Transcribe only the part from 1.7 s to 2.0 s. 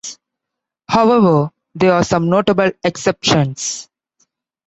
there